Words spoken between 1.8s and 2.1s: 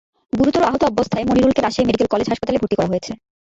medical